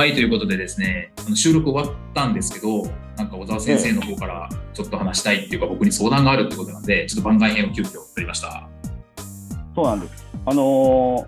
[0.00, 2.84] はい、ということでですね、あの収録終わったんですけど、
[3.18, 8.66] なんか小沢先生の方からちょっと話したいっていうか、僕に相談があるってことなんで、ちょっと番外編を急遽取りました。
[9.74, 10.26] そうなんです。
[10.46, 11.26] あのー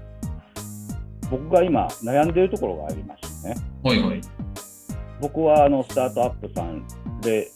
[1.30, 3.56] 僕が今悩んでいるところがありましてね。
[3.82, 4.20] はいはい。
[5.20, 6.86] 僕はあのスタートアップさん
[7.20, 7.50] で、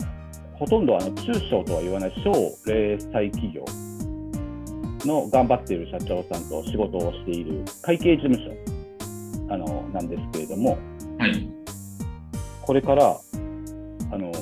[0.53, 2.31] ほとんどあの中小とは言わない小
[2.67, 3.65] 零細企業
[5.07, 10.77] の頑張っている社長さんと仕事をしている会計事務所あのなんですけれども、
[11.19, 11.49] はい。
[12.63, 13.17] これから
[14.13, 14.33] あの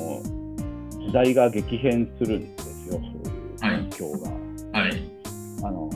[1.07, 4.11] 時代が激変するんですよ、そういう環境
[4.73, 4.81] が。
[4.81, 5.03] はい。
[5.63, 5.91] あの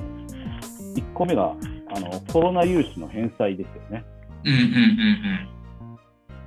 [0.95, 1.55] 1個目が
[1.95, 4.05] あのコロナ融資の返済ですよね。
[4.45, 5.49] うんうんうん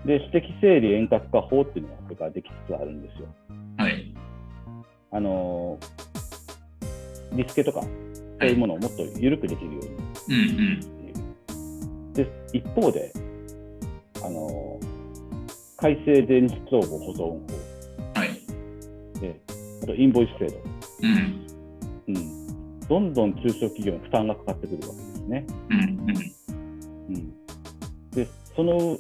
[0.05, 3.27] で、私的整理円滑化法っていうのがこれからできつつあるんですよ。
[3.49, 3.75] うん。
[3.77, 4.13] はい。
[5.11, 6.11] あのー
[7.33, 9.89] リスケとか、そういうものをもっと緩くできるように
[10.27, 11.49] うんう
[12.09, 12.13] ん。
[12.13, 13.19] で、一方で、あ
[14.31, 14.91] のー
[15.77, 17.39] 改正電子帳簿保存法
[18.13, 19.19] はい。
[19.19, 19.41] で、
[19.81, 20.61] あとインボイス制度。
[22.07, 22.15] うん。
[22.15, 22.79] うん。
[22.87, 25.45] どんどん中小企業に負担がかかってくるわけですね。
[25.71, 27.15] うんうん。
[27.15, 27.33] うん。
[28.11, 28.99] で、その、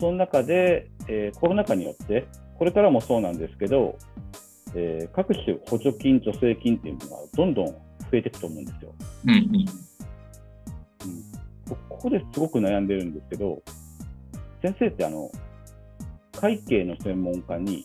[0.00, 2.26] その中で、えーコロナ禍によって、
[2.58, 3.96] これからもそうなんですけど、
[4.74, 7.74] えー各種補助金、助成金っていうのがどんどん増
[8.14, 8.92] えていくと思うんですよ。
[9.24, 9.66] うんうん。
[11.68, 13.62] ここですごく悩んでるんですけど、
[14.62, 15.30] 先生ってあの
[16.40, 17.84] 会計の専門家に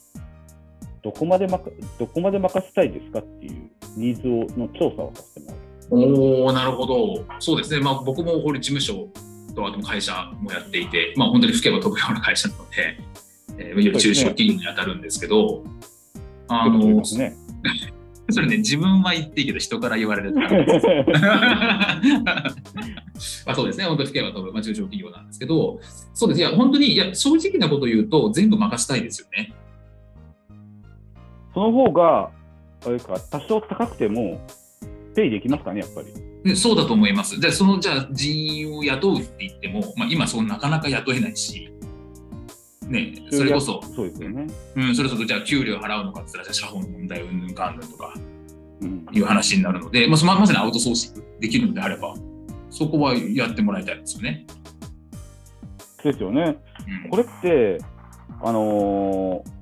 [1.04, 5.58] どこまでまかどこまで任せたいですかっていうニーズをの調査をさせてもらう。
[5.90, 7.26] おおなるほど。
[7.40, 7.80] そうですね。
[7.80, 9.10] まあ僕も法律事務所
[9.56, 13.00] とあと会社もやっていて、まあ本当に吹けば飛ぶような会社なので、
[13.58, 15.64] えー、いわゆる中小企業に当たるんですけど、
[16.48, 17.02] あの、ね。
[18.30, 20.40] それね、自分は言っていいけど、人から言われると。
[23.46, 25.80] まあそうですね、本当に吹けば飛ぶ、まあ、中小企業なんですけど、
[26.14, 26.40] そうです。
[26.40, 29.54] いや、本当に、いや、正直なこと言うと、全部任せたいですよね。
[31.54, 32.32] その方が
[32.86, 34.40] あれか多少高くても
[35.16, 36.14] ペイできますかねやっぱり。
[36.44, 37.40] でそうだと思います。
[37.40, 41.72] じゃあ、その、じゃあ、人員を雇うって言っても、まあ、今、そうなかなか雇えないし、
[42.88, 44.48] ね、それこそ、そうですよね。
[44.76, 48.14] うん、それこそ、じゃあ、給料払うのかって言ったら、じゃあ、社保の問題、うんぬんかんぬんとか
[48.82, 52.14] うんいう話になるので、まあ、まさにアウトソーシングできるのであれば、
[52.70, 54.46] そこはやってもらいたいですよね。
[56.04, 56.58] ですよね。
[57.04, 57.78] うん、これって、
[58.42, 59.58] あのー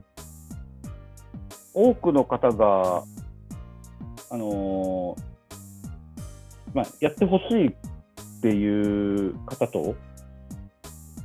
[1.75, 3.03] 多くの方が、
[4.29, 5.21] あのー
[6.73, 7.71] まあ、やってほしいっ
[8.41, 9.93] ていう方と、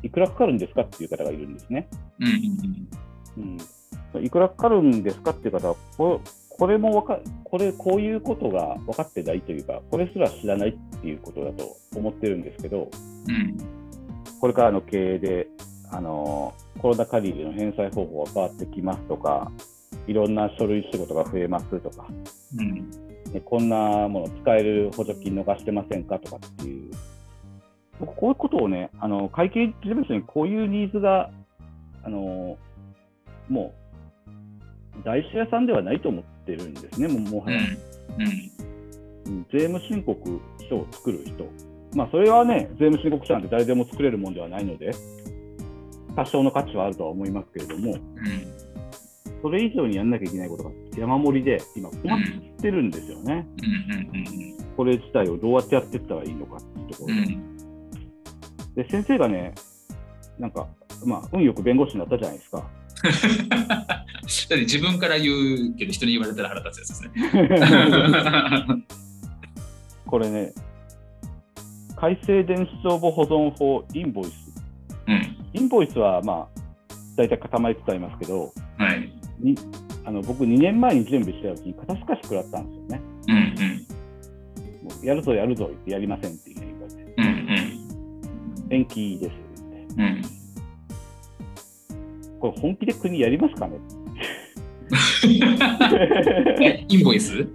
[0.02, 1.88] いくらかかるんですかっていう方がいるんですね。
[2.18, 2.26] うん
[3.38, 3.58] うん
[4.16, 6.20] うん、いくらかかるんですかっていう方は、こ
[6.50, 12.88] これもわかこれ、こういうことが分かってないというか、これすら知らないっていうことだと思ってるんですけど、
[13.28, 13.80] うんうん
[14.40, 15.48] これからの経営で、
[15.90, 19.52] あのコロナ借りの返済方法が変わってきますとか、
[20.06, 22.06] いろんな書類仕事が増えますとか、
[22.56, 22.90] うん。
[23.32, 26.90] ね、こんなもの使える補助金逃してませんかとかっていう、
[28.00, 31.30] 僕、こういうことをね、あの会計事務所にこういうニーズが、
[32.02, 32.56] あの
[33.50, 33.74] も
[35.00, 37.58] う、台車屋さんではないと思ってるんですね、もうもはや。
[37.58, 39.32] うん。
[39.32, 39.46] うん。
[39.52, 41.44] 税務申告書を作る人、
[41.94, 44.92] まあ、それはね、税務申告書なんて誰でも作れるもんではないので、
[46.16, 48.00] 多少の価値はあるとは思いますけれども、うん。
[49.42, 52.20] それ以上にやんなきゃいけないことが山盛りで、今、困っ
[52.60, 53.46] てるんですよね、
[54.76, 58.74] これ自体をどうやってやっていったらいいのかっていうところうんうん。
[58.74, 59.54] で、先生がね、
[60.38, 60.68] なんか、
[61.04, 62.66] まあ、運よく弁護士になったじゃないですか。
[63.02, 68.84] だって自分から言うけど人に言われたら腹立つやつですね。
[70.06, 70.52] これね、
[71.96, 74.30] 改正電子帳簿保存法インボイス。
[75.06, 75.36] うん。
[75.52, 76.60] インボイスは、まあ、
[77.16, 79.12] 大体固まりつつありますけど、はい。
[79.38, 79.54] に
[80.04, 83.00] あの僕、2年前に準備した時に肩透かし食らったんですよね。
[83.28, 84.88] うんうん。
[84.88, 87.14] もうやるぞやるぞ言ってやりませんって言われて。
[87.16, 88.74] うんうん。
[88.74, 89.32] 延期です
[89.62, 90.02] って。
[90.02, 90.39] うん。
[92.40, 93.78] これ本気で国やりますかね？
[96.60, 97.46] えインボイス？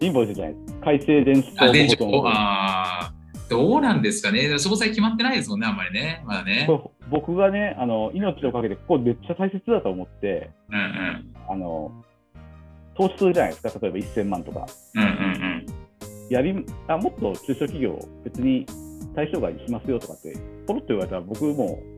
[0.00, 0.56] インボイスじゃない。
[0.82, 3.18] 改正電子帳池あー
[3.50, 4.40] どうなんですかね？
[4.40, 6.22] 詳細決まってないですもんね、あんまりね。
[6.26, 6.68] まだね。
[7.10, 11.34] 僕がねあの、命をかけて、ここめっちゃ大切だと思って、うんうん。
[11.48, 11.90] あの
[12.94, 14.66] 投資するじゃないですか、例えば1000万とか。
[14.94, 15.66] うんうん
[16.30, 16.54] やり
[16.88, 18.66] あもっと中小企業、別に
[19.14, 20.36] 対象外にしますよとかって、
[20.66, 21.80] ポロッと言われたら、僕も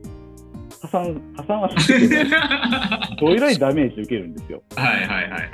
[0.81, 2.01] 破産破産はしてうん。
[2.01, 4.63] るけど、えらいダメージ受けるんですよ。
[4.75, 5.51] いはいはいはい。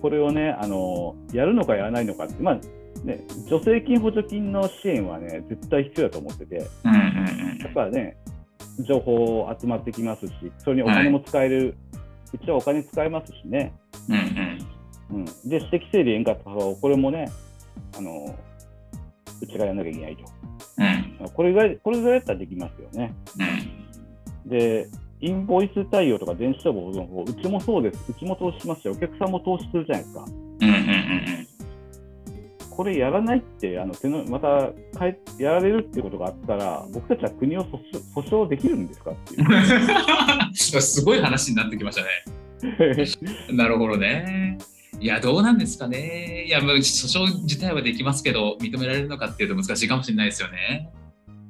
[0.00, 2.60] これをね、あのやるのかやらないのかって、まあ
[3.04, 8.16] ね、助成金、補助金の支援はね、絶対必要だと思ってて、うんうんやっぱね、
[8.80, 11.76] 情報集まってきますし、それにお金も使える、
[12.32, 13.72] うちはお金使えますしね、
[14.08, 14.14] うん。
[14.14, 14.20] うん
[15.12, 15.20] うん。
[15.20, 17.30] うん、で、私的整理円滑化を、これもね、
[17.96, 18.36] あの
[19.40, 20.24] うちがやらなきゃいけないと。
[20.78, 23.14] うんこれぐらい、これぐらいだったらできますよね。
[23.38, 23.85] うん。
[24.46, 24.88] で、
[25.20, 28.04] インボイス対応とか電子帳簿の方、うちもそうです。
[28.10, 30.24] うちも投資しますし、お客さんも投資するじゃないですか。
[30.60, 30.78] うんうんう
[31.42, 31.46] ん
[32.76, 34.48] これやらないって、あの手のまた
[35.38, 37.78] やられるってことがあったら、僕たちは国を訴
[38.14, 39.46] 訟訴訟できるんですかっていう。
[39.48, 40.82] うん。
[40.82, 42.08] すごい話になってきましたね。
[43.56, 44.58] なるほどね。
[45.00, 46.44] いや、どうなんですかね。
[46.46, 50.90] いや、まあ訴訟自体はできますけど、認められるのかっていうと難しいかもしれないですよね。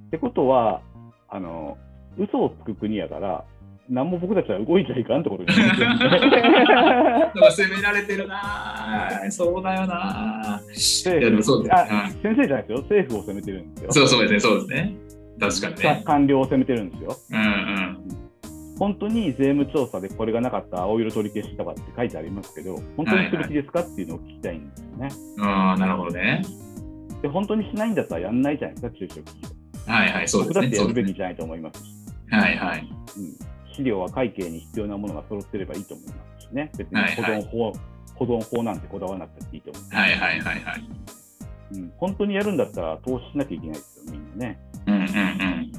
[0.06, 0.80] ってことは、
[1.28, 1.76] あの
[2.18, 3.44] 嘘をつく国やから、
[3.88, 5.60] 何も僕たちは動いちゃいかんってことです
[7.56, 13.92] 責められてるなぁそうだよなぁいや、でもそうです先生じゃないですよ、政府を責めてるんですよ。
[13.92, 14.96] そうそうですね、そうですね。
[15.38, 16.02] 確かにね。
[16.04, 17.16] 官僚を責めてるんですよ。
[17.30, 17.98] うんうん。
[18.78, 25.08] 本当に税務調査でこれがなかった青色取り消しとかって書いてありますけど、本当にする気ですかっていうのを聞きたいんですよね。
[25.40, 26.42] ああ、なるほどね。
[27.22, 29.48] で、本当にしないんだったらやんないじゃないですか、中小企業。
[29.86, 30.60] はいはい、そうですね。
[30.60, 32.88] 僕だってやるべきじゃないと思いますし、はいはい。
[33.16, 37.72] うん、資料は会計に必要なものが揃ってればいいと思いますしね、別にはいはい保存法、
[38.14, 40.84] 保存法なんてこだわらなくていいと思う、はいはいはいはい。
[41.72, 41.92] うん。
[41.96, 44.58] 本当にやるんだったら投資しなきゃいけないですよ、みんなね。
[44.86, 45.72] うんうんうん。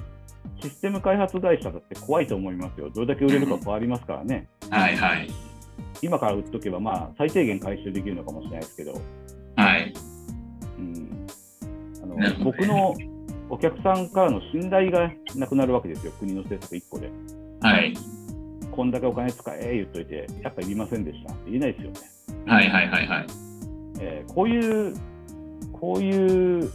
[0.61, 2.89] システム開発会社だって怖いと思いますよ。
[2.89, 4.47] どれだけ売れるか変わりますからね。
[4.69, 5.29] はいはい。
[6.01, 8.93] 今から売っとけば、まあ、最低限回収できるのかもしれないですけど、
[9.55, 9.93] はい。
[10.77, 11.27] うん
[12.03, 12.95] あのね僕の
[13.49, 17.09] お客さんからの信頼がなくなるわけですよ、国の政策1個で。
[17.61, 17.93] はい。
[18.71, 21.99] こんだけお金使え言っといて、やっぱいりませんでしたって言えないですよね。
[22.45, 23.27] はいはいはいはい。
[23.99, 24.95] えーこういう、
[25.73, 26.71] こういう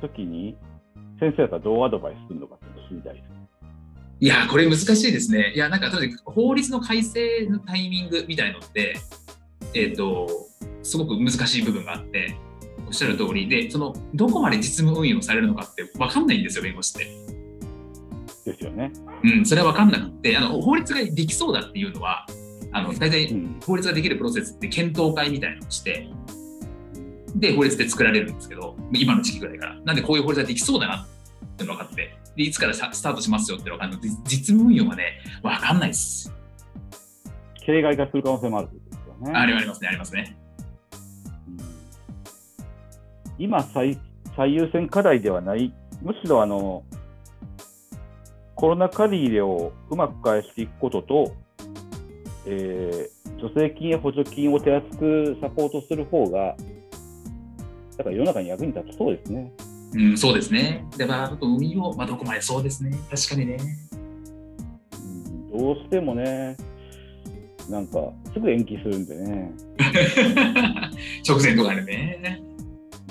[0.00, 0.56] 時に、
[1.18, 3.24] 先生だったらどうアドバイスするのかっていうのを知りたいです。
[4.20, 5.52] いや、これ難しいですね。
[5.54, 8.96] いや、なんか、とにかく法律の改正のタイミングみたいのって、
[9.74, 10.28] えっ、と、
[10.82, 12.36] すごく難しい部分があって、
[12.90, 18.50] おっしゃる通りで、その、どこまで実務運用されるのかって分かんないんですよ、弁護士って。
[18.50, 18.90] ですよね。
[19.22, 22.26] うん、それは分かんなくて、あの法律ができそうだっていうのは、
[22.72, 23.60] あの大体うん。
[23.64, 26.08] 法律ができるプロセスって検討会みたいなのをして、
[27.36, 29.80] で、法律で作られるんですけど、今の時期ぐらいから。
[29.82, 31.06] なんでこういう法律ができそうだな
[31.44, 34.18] っていうのが分かって、でいつからさスタートしますよっていうのが分かんない。
[34.24, 36.34] 実務運用はね、分かんないです。
[37.64, 38.68] 形骸化する可能性もある
[39.20, 39.32] ね。
[39.34, 40.36] ありますね、ありますね。
[43.40, 43.98] 今最、
[44.36, 45.72] 最優先課題ではない、
[46.02, 46.84] むしろあの
[48.54, 51.34] コロナ借り入れをうまく返していくことと、
[52.46, 56.54] えー助成金や補助金を手厚くサポートする方が、
[57.96, 59.52] だから世の中に役に立ちそうですね。
[59.94, 60.86] うん、そうですね。
[60.96, 62.90] で、まあ、あと運用、まあ、どこまでそうですね。
[63.10, 63.56] 確かにね。
[65.52, 66.56] うんどうしてもね、
[67.70, 69.52] なんかすぐ延期するんでね、
[71.26, 72.42] 直前とかでね。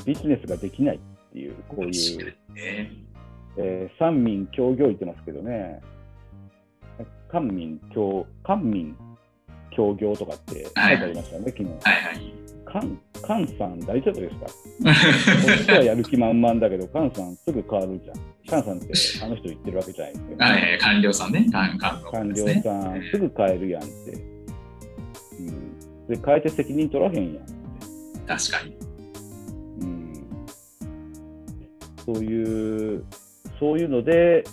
[0.05, 0.99] ビジネスができないっ
[1.33, 2.17] ていう、こういう。
[2.53, 2.91] ね
[3.57, 5.81] えー三民協業言ってますけどね、
[7.29, 8.95] 官民協、官民
[9.71, 11.69] 協業とかって書いてありましたよね、昨日。
[11.69, 12.33] はいはい。
[12.65, 14.45] 官、官さん大丈夫ですか？
[14.45, 14.51] こ
[15.61, 18.17] っちはやる気満々だけど、官さんすぐ変わるじゃん。
[18.47, 18.87] 官さんって
[19.23, 21.45] あの人言ってるわけじゃないですよ、はいはい、官僚さんね。
[21.51, 22.47] 官官僚。
[22.61, 23.91] さんすぐ変えるやんって。
[25.39, 26.07] うん。
[26.07, 27.53] で、変えて責任取らへんやんって。
[28.27, 28.75] 確かに。
[32.13, 33.03] そういう、
[33.59, 34.43] そういうので、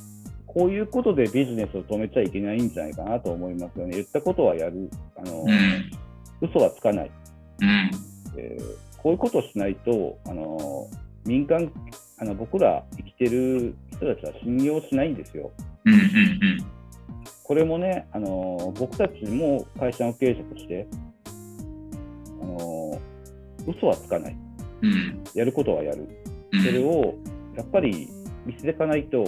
[0.47, 3.97] こういうことでビジネスを止めちゃいけないんじゃないかなと思いますよね。
[3.97, 4.91] 言ったことはやる。
[5.17, 5.91] あの、うん。
[6.41, 7.11] 嘘はつかない、
[7.61, 7.91] うん。
[8.37, 10.89] えーこういうことをしないと、あの、
[11.25, 11.71] 民間、
[12.19, 15.53] あの、僕ら生きてる人たちは信用しないんですよ。
[15.85, 16.01] うんうん
[17.45, 20.89] これもね、あの、僕たちも会社の経営者として、
[22.43, 23.01] あの、
[23.65, 24.37] 嘘はつかない。
[24.83, 24.93] うん。
[24.93, 25.25] うん。
[25.35, 26.09] やることはやる。
[26.53, 27.15] うんそれを
[27.57, 28.09] やっぱり
[28.45, 29.25] 見せていかないと、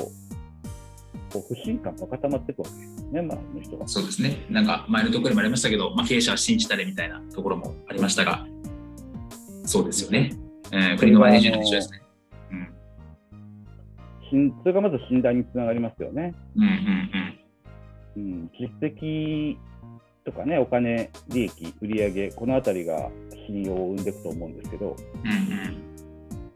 [1.33, 3.89] こう不信感が固まっていくわけですね、の人が。
[3.89, 4.45] そうですね。
[4.51, 8.47] なんか前のところにもありましたけど、まあ、経営者は信じたれみたいなところもありましたが、
[9.65, 10.33] そうですよね。
[10.73, 12.03] えー、国のマネージメント一緒ですね。
[12.53, 12.69] うん。
[14.31, 16.35] 信それがまず信頼につながりますよね。
[16.57, 17.39] うんうん
[18.17, 19.57] うん、実績
[20.25, 23.11] とかね、お金、利益、売上このあたりが
[23.47, 25.31] 信用を生んでいくと思うんですけど、うん。
[25.31, 25.35] う
[25.85, 25.89] ん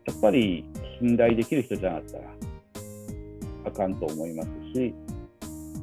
[0.04, 0.64] やっぱり
[1.02, 2.24] 信頼できる人じゃなかったら
[3.66, 4.94] あかんと思いますし、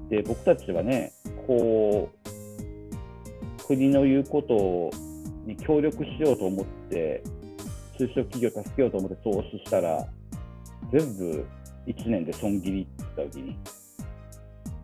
[0.10, 1.12] で僕たちはね、
[1.46, 4.98] こう、国の言うこと
[5.46, 7.22] に協力しようと思って、
[7.98, 10.08] 中小企業を助けようと思って投資したら、
[10.92, 11.46] 全部
[11.88, 13.58] 1年で損切りって言ったときに、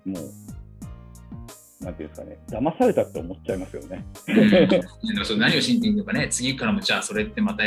[0.05, 4.05] もう、なんていうんですかね、騙されたって思っちゃいますよね。
[5.37, 7.63] 何を信じていいのかね、次からもじゃあそれってまた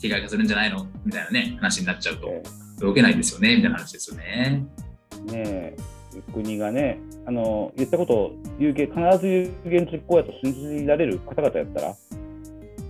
[0.00, 0.86] 被害がするんじゃないの？
[1.04, 2.42] みたいなね、話になっちゃうと、え
[2.80, 4.64] 動けないですよね、みたいな話ですよね。
[5.26, 5.76] ねえ。
[6.32, 11.94] 国がね、あの言ったことを有言必ず有言実行やと信じられる方々やったら、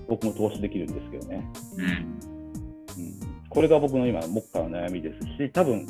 [0.08, 1.46] 僕も投資できるんですけどね、
[1.76, 1.84] うん。
[1.84, 5.86] うん、これが僕の今、目下の悩みですし、多分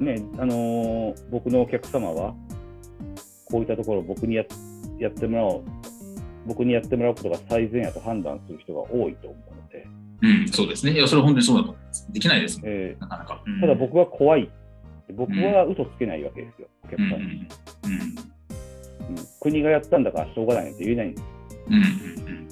[0.00, 2.34] ね、あのー僕のお客様は、
[3.44, 4.44] こういったところを僕にや
[4.98, 5.64] やってもらおう、
[6.46, 9.86] 僕にやってもらうことが最善やと判断する人が多いと思うので、
[10.22, 10.92] うん、そうですね。
[10.92, 12.12] いや、それは本当にそうだと思います。
[12.12, 13.42] できないですもん、えなかなか。
[13.46, 14.50] ーただ僕は怖い、
[15.14, 17.08] 僕は嘘つけないわけですよ、お客さん。
[17.08, 17.16] に。
[17.16, 17.48] ん、うん、うん。
[19.40, 21.24] 国がやったんだからしょうがないって言えないんです。
[21.68, 22.48] うん、うん、うん。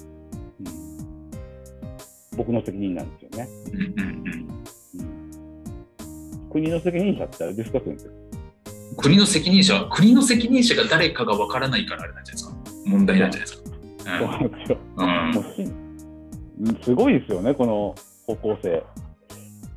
[2.37, 3.47] 僕の責任なんですよね。
[3.73, 4.27] うん、うん、うん。
[5.01, 5.03] う
[6.47, 6.49] ん。
[6.51, 7.79] 国の責任者って誰ですか。
[8.97, 9.75] 国の責任者？
[9.75, 12.55] は、国の責任者が誰かがわからないからあれなんじゃないですか？
[12.85, 13.68] 問題なんじゃないですか？
[14.17, 14.77] そうなんですよ。
[14.97, 15.05] う
[16.71, 16.77] ん。
[16.83, 18.83] すごいですよね、この方向性。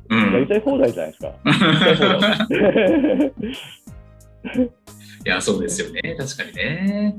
[0.09, 0.23] うん。
[0.23, 1.33] うんやりたい放題じゃないですか。
[5.25, 6.01] いや、そうですよね。
[6.17, 7.15] 確かにね。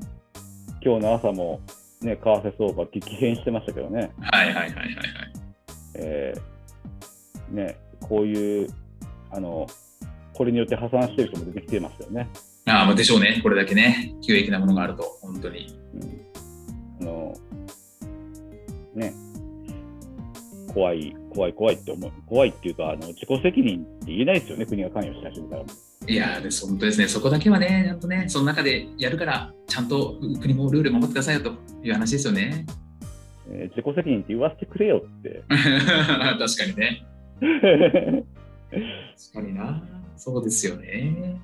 [0.83, 1.61] 今日の朝も、
[2.03, 4.11] ね、為替相場激変してましたけどね。
[4.21, 4.95] はいはいはいはいはい。
[5.97, 6.55] えー
[7.51, 8.69] ね、こういう、
[9.31, 9.67] あの、
[10.35, 12.29] これによって破産してる人も出てきてますよね。
[12.67, 13.41] ああ、まあでしょうね。
[13.43, 15.79] これだけね、有益なものがあると、本当に。
[15.95, 16.24] うん、
[17.01, 17.35] あの、
[18.95, 19.13] ね、
[20.75, 22.13] 怖い、怖い、怖いって思う。
[22.27, 25.63] 怖いっていうか、あの自己責任って言えないですよね、国が関与し始めたら。
[26.07, 27.09] いやーです、本当ですね。
[27.09, 32.67] そこだけはね、ちゃんとね、その中でやるから、ちゃんと国もルール守ってくださいよという話ですよね。
[33.51, 35.43] えー自己責任って言わせてくれよって。
[35.49, 37.07] 確かにね。
[38.71, 39.83] 確かにな。
[40.17, 41.41] そうですよね。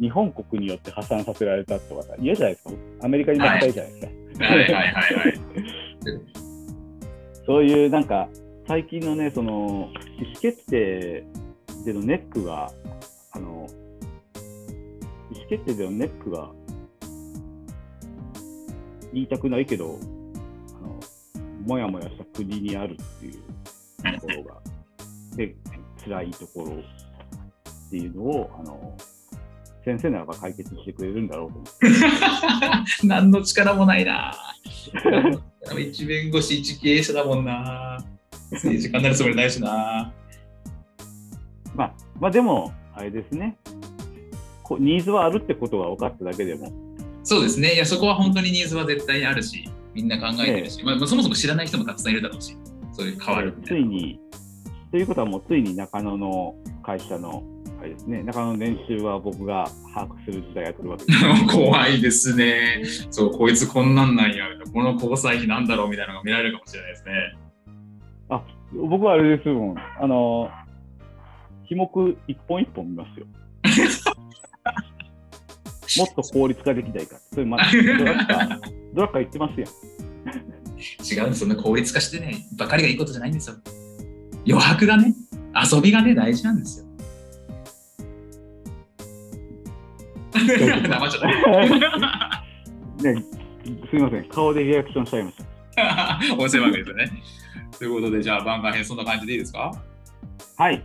[0.00, 2.70] 日本国によって破産させられたとかさ嫌じゃないですか。
[3.02, 4.06] アメリカに負けたいじゃないですか。
[4.06, 5.40] はいはいはいはい。
[7.46, 8.28] そういうなんか、
[8.66, 11.26] 最近のね、その、意思決定
[11.84, 12.72] でのネックが、
[13.32, 13.68] あの、
[15.30, 16.50] 意思決定でのネックが、
[19.12, 19.98] 言いたくないけど、
[20.78, 21.00] あの、
[21.66, 24.60] もやもやした国にあるっていうところが、
[25.36, 25.54] で、
[26.02, 28.96] 辛いところっていうのを、あの、
[29.84, 33.06] 先生ならば解決してくれるんだろうと思って。
[33.06, 34.34] 何の力もないな。
[35.78, 38.04] 一弁護士、一経営者だもんな。
[38.52, 40.12] 政治家になるつもりないしな。
[41.74, 43.56] まあ、まあでも、あれですね。
[44.62, 46.72] こうニーズはあるってことが分かっただけでも、
[47.22, 47.74] そうですね。
[47.74, 52.56] いや、そこは本当にニーズは絶対にあるし、みんな考えてるし、まあ、そもそも知らない人もたくさんいるだろうし、
[52.92, 53.82] そういう変わるみたいな。
[53.82, 54.20] ついに、
[54.90, 57.42] ということはもうついに中野の会社の、
[57.84, 61.18] あれですね、中野の年収は僕が把握する時代が来るわけです。
[61.54, 62.82] 怖いですね。
[63.10, 67.12] そう、こいつこんなんなんや、この交際費なんだろうみたいなのが見られるかもしれないですね。
[68.72, 70.50] 僕はあれですもん、あの、
[71.66, 73.26] 費目一本一本見ますよ。
[75.98, 77.18] もっと効率化できないか。
[77.32, 78.60] それまドラッカー、
[78.94, 79.70] ドラッカー言ってますやん。
[81.20, 83.56] 違うんです、そんな効率化してね、ばかりがいいことじゃないんですよ。
[84.48, 85.14] 余白がね、
[85.54, 86.93] 遊びがね、大事なんですよ。
[90.58, 91.22] 黙っちゃっ
[92.98, 93.02] た。
[93.02, 93.24] ね、
[93.90, 95.44] すみません、顔でリアクションしちゃいました。
[96.38, 97.22] 音声番組ですよね。
[97.78, 99.72] ということで、じゃあ番外編そんな感じでいいですか？
[100.56, 100.82] はい、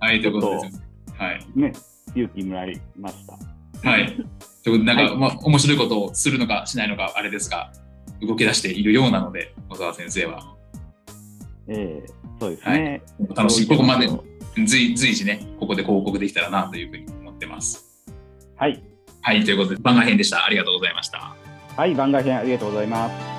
[0.00, 0.82] はい、ということです。
[1.16, 1.44] はい。
[1.54, 1.72] ね、
[2.14, 3.88] 勇気もらいました。
[3.88, 4.06] はい。
[4.06, 4.30] というこ
[4.64, 7.72] とで、なんか、はいまあ、面白いことをするのかしないのか、あれですが、
[8.20, 10.54] 動き出しているようなので、小沢先生は。
[11.68, 13.02] えーそうですね。
[13.36, 13.68] 楽しい。
[13.68, 14.08] ここまで
[14.66, 17.86] 随随時ね、ここで報告できたらなというふうに思ってます。
[18.56, 18.82] はい、
[19.22, 20.44] はい、ということで、番外編でした。
[20.44, 21.34] ありがとうございました。
[21.76, 23.31] はい、番外編ありがとうございます。